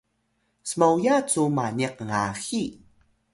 [0.69, 2.63] smoya cu maniq ngahi